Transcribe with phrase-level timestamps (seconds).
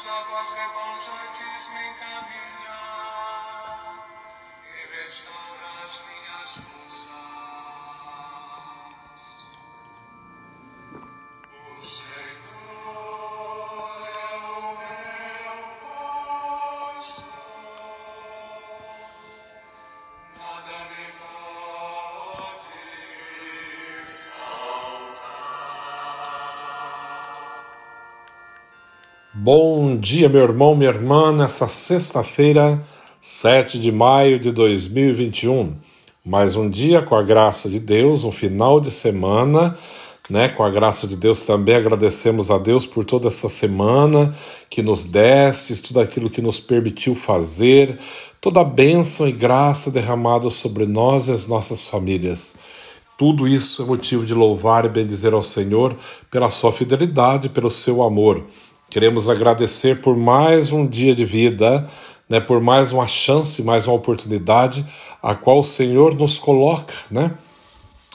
[0.00, 2.69] as águas repousantes me encaminha
[29.42, 32.78] Bom dia, meu irmão, minha irmã, nessa sexta-feira,
[33.22, 35.76] 7 de maio de 2021.
[36.22, 39.78] Mais um dia com a graça de Deus, um final de semana,
[40.28, 40.50] né?
[40.50, 44.34] Com a graça de Deus também agradecemos a Deus por toda essa semana
[44.68, 47.98] que nos deste, tudo aquilo que nos permitiu fazer,
[48.42, 52.56] toda a bênção e graça derramada sobre nós e as nossas famílias.
[53.16, 55.96] Tudo isso é motivo de louvar e bendizer ao Senhor
[56.30, 58.44] pela sua fidelidade, pelo seu amor.
[58.90, 61.88] Queremos agradecer por mais um dia de vida,
[62.28, 64.84] né, por mais uma chance, mais uma oportunidade,
[65.22, 67.30] a qual o Senhor nos coloca, né,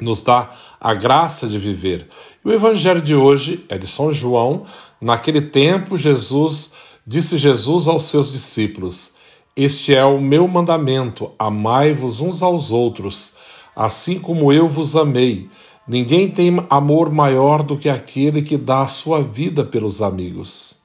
[0.00, 0.48] nos dá
[0.80, 2.06] a graça de viver.
[2.44, 4.64] O evangelho de hoje é de São João.
[5.00, 9.16] Naquele tempo, Jesus disse Jesus aos seus discípulos:
[9.56, 13.34] Este é o meu mandamento: amai-vos uns aos outros,
[13.74, 15.50] assim como eu vos amei.
[15.90, 20.82] Ninguém tem amor maior do que aquele que dá a sua vida pelos amigos.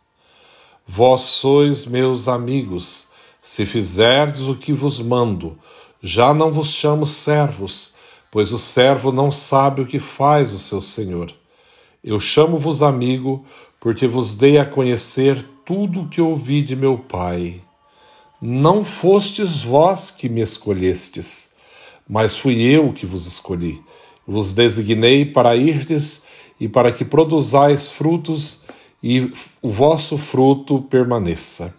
[0.88, 5.60] Vós sois meus amigos, se fizerdes o que vos mando.
[6.02, 7.94] Já não vos chamo servos,
[8.32, 11.32] pois o servo não sabe o que faz o seu senhor.
[12.04, 13.46] Eu chamo-vos amigo,
[13.80, 17.62] porque vos dei a conhecer tudo o que ouvi de meu Pai.
[18.42, 21.52] Não fostes vós que me escolhestes,
[22.10, 23.84] mas fui eu que vos escolhi.
[24.28, 26.24] Vos designei para irdes
[26.60, 28.66] e para que produzais frutos
[29.02, 29.32] e
[29.62, 31.76] o vosso fruto permaneça.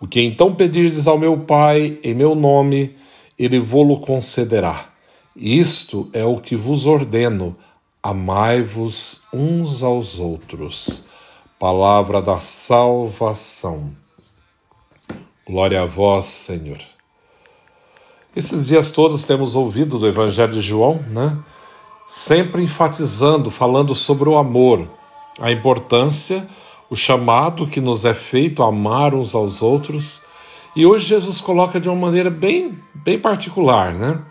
[0.00, 2.96] O que então pedirdes ao meu Pai em meu nome,
[3.38, 4.88] ele vô-lo concederá.
[5.36, 7.56] Isto é o que vos ordeno:
[8.02, 11.06] amai-vos uns aos outros.
[11.58, 13.90] Palavra da salvação.
[15.46, 16.78] Glória a vós, Senhor.
[18.36, 21.36] Esses dias todos temos ouvido do Evangelho de João, né?
[22.08, 24.88] Sempre enfatizando, falando sobre o amor,
[25.38, 26.48] a importância,
[26.88, 30.22] o chamado que nos é feito a amar uns aos outros.
[30.74, 34.22] E hoje Jesus coloca de uma maneira bem, bem particular, né?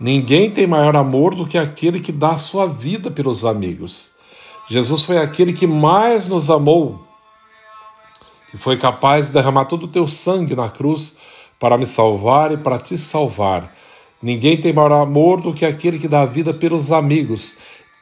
[0.00, 4.16] Ninguém tem maior amor do que aquele que dá a sua vida pelos amigos.
[4.66, 7.04] Jesus foi aquele que mais nos amou,
[8.50, 11.18] que foi capaz de derramar todo o teu sangue na cruz
[11.60, 13.74] para me salvar e para te salvar.
[14.26, 17.58] Ninguém tem maior amor do que aquele que dá a vida pelos amigos.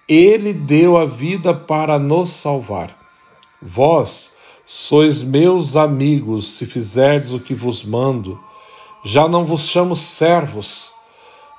[0.08, 2.96] Ele deu a vida para nos salvar.
[3.60, 4.32] Vós
[4.64, 8.40] sois meus amigos, se fizerdes o que vos mando.
[9.04, 10.92] Já não vos chamo servos,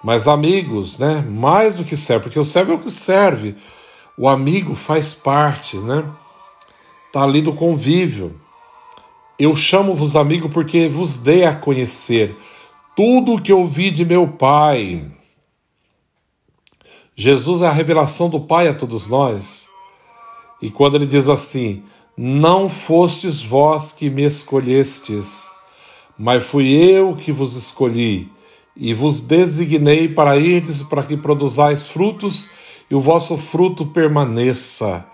[0.03, 1.23] mas amigos, né?
[1.29, 3.55] Mais do que servo, porque o servo é o que serve.
[4.17, 6.03] O amigo faz parte, né?
[7.13, 8.33] Tá ali do convívio.
[9.37, 12.35] Eu chamo-vos amigo porque vos dei a conhecer
[12.95, 15.05] tudo o que ouvi de meu Pai.
[17.15, 19.67] Jesus é a revelação do Pai a todos nós.
[20.61, 21.83] E quando ele diz assim:
[22.17, 25.49] Não fostes vós que me escolhestes,
[26.17, 28.31] mas fui eu que vos escolhi,
[28.75, 32.49] e vos designei para irdes para que produzais frutos
[32.89, 35.05] e o vosso fruto permaneça.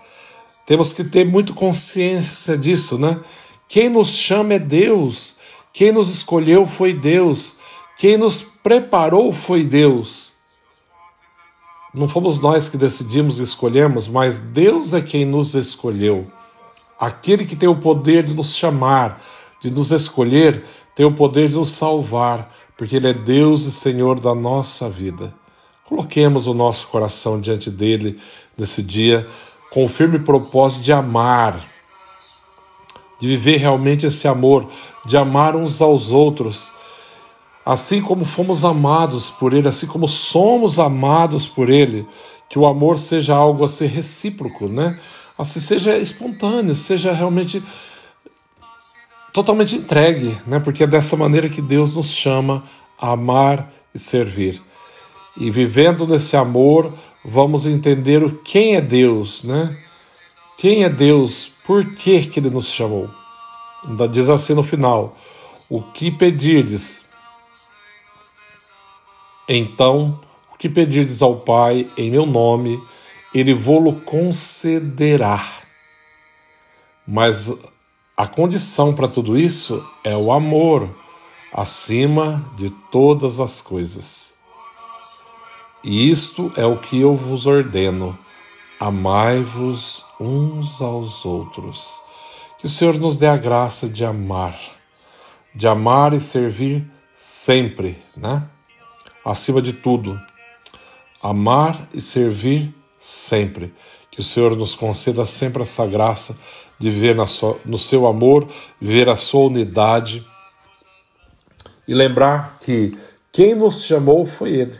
[0.66, 3.20] Temos que ter muito consciência disso, né?
[3.68, 5.36] Quem nos chama é Deus,
[5.72, 7.58] quem nos escolheu foi Deus,
[7.98, 10.32] quem nos preparou foi Deus.
[11.94, 16.26] Não fomos nós que decidimos e escolhemos, mas Deus é quem nos escolheu.
[16.98, 19.20] Aquele que tem o poder de nos chamar,
[19.60, 24.18] de nos escolher, tem o poder de nos salvar, porque Ele é Deus e Senhor
[24.18, 25.34] da nossa vida.
[25.84, 28.18] Coloquemos o nosso coração diante dele
[28.56, 29.28] nesse dia
[29.70, 31.66] com o firme propósito de amar,
[33.18, 34.68] de viver realmente esse amor,
[35.04, 36.72] de amar uns aos outros,
[37.64, 42.06] assim como fomos amados por Ele, assim como somos amados por Ele,
[42.48, 44.98] que o amor seja algo a ser recíproco, né?
[45.38, 47.62] Assim seja espontâneo, seja realmente
[49.32, 50.60] totalmente entregue, né?
[50.60, 52.64] Porque é dessa maneira que Deus nos chama
[52.98, 54.60] a amar e servir.
[55.36, 56.92] E vivendo nesse amor,
[57.24, 59.76] vamos entender o quem é Deus, né?
[60.58, 61.56] Quem é Deus?
[61.64, 63.08] Por que, que ele nos chamou?
[64.10, 65.16] Diz assim no final:
[65.70, 67.11] O que pedirdes?
[69.54, 70.18] Então,
[70.50, 72.82] o que pedirdes ao Pai em meu nome,
[73.34, 75.46] ele vô-lo concederá.
[77.06, 77.52] Mas
[78.16, 80.88] a condição para tudo isso é o amor
[81.52, 84.36] acima de todas as coisas.
[85.84, 88.18] E isto é o que eu vos ordeno:
[88.80, 92.00] amai-vos uns aos outros.
[92.58, 94.58] Que o Senhor nos dê a graça de amar,
[95.54, 98.48] de amar e servir sempre, né?
[99.24, 100.20] Acima de tudo,
[101.22, 103.72] amar e servir sempre.
[104.10, 106.36] Que o Senhor nos conceda sempre essa graça
[106.78, 108.46] de viver sua, no seu amor,
[108.80, 110.26] viver a sua unidade
[111.86, 112.96] e lembrar que
[113.30, 114.74] quem nos chamou foi Ele.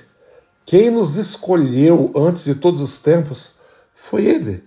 [0.67, 3.61] Quem nos escolheu antes de todos os tempos
[3.95, 4.63] foi Ele.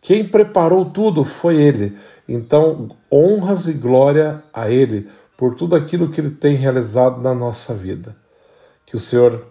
[0.00, 1.96] Quem preparou tudo foi Ele.
[2.28, 7.74] Então, honras e glória a Ele por tudo aquilo que Ele tem realizado na nossa
[7.74, 8.16] vida.
[8.88, 9.46] Que o Senhor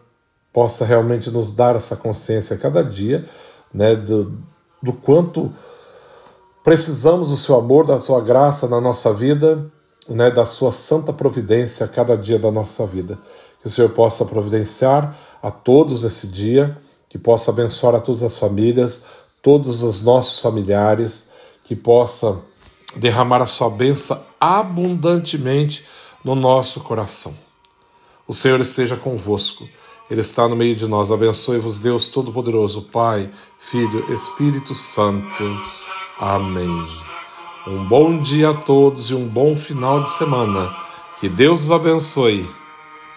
[0.51, 3.23] possa realmente nos dar essa consciência a cada dia,
[3.71, 4.35] né, do,
[4.81, 5.53] do quanto
[6.63, 9.71] precisamos do Seu amor, da Sua graça na nossa vida,
[10.09, 13.19] né, da Sua santa providência a cada dia da nossa vida.
[13.61, 16.75] Que o Senhor possa providenciar a todos esse dia,
[17.07, 19.03] que possa abençoar a todas as famílias,
[19.43, 21.29] todos os nossos familiares,
[21.63, 22.39] que possa
[22.95, 25.85] derramar a sua bênção abundantemente
[26.23, 27.46] no nosso coração.
[28.27, 29.69] O Senhor esteja convosco,
[30.11, 31.11] Ele está no meio de nós.
[31.11, 35.43] Abençoe-vos, Deus Todo-Poderoso, Pai, Filho, Espírito Santo.
[36.19, 36.83] Amém.
[37.65, 40.69] Um bom dia a todos e um bom final de semana.
[41.19, 42.45] Que Deus os abençoe.